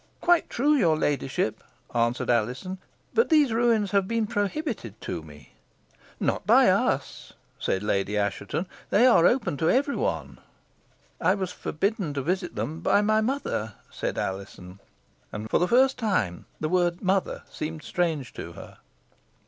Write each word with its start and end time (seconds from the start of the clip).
"Quite 0.19 0.49
true, 0.49 0.73
your 0.73 0.97
ladyship," 0.97 1.63
answered 1.93 2.31
Alizon; 2.31 2.79
"but 3.13 3.29
these 3.29 3.53
ruins 3.53 3.91
have 3.91 4.07
been 4.07 4.25
prohibited 4.25 4.99
to 5.01 5.21
me." 5.21 5.53
"Not 6.19 6.47
by 6.47 6.69
us," 6.71 7.33
said 7.59 7.83
Lady 7.83 8.17
Assheton; 8.17 8.65
"they 8.89 9.05
are 9.05 9.27
open 9.27 9.57
to 9.57 9.69
every 9.69 9.95
one." 9.95 10.39
"I 11.19 11.35
was 11.35 11.51
forbidden 11.51 12.15
to 12.15 12.23
visit 12.23 12.55
them 12.55 12.79
by 12.79 13.01
my 13.03 13.21
mother," 13.21 13.75
said 13.91 14.17
Alizon. 14.17 14.79
And 15.31 15.47
for 15.51 15.59
the 15.59 15.67
first 15.67 15.99
time 15.99 16.47
the 16.59 16.67
word 16.69 17.03
"mother" 17.03 17.43
seemed 17.51 17.83
strange 17.83 18.33
to 18.33 18.53
her. 18.53 18.79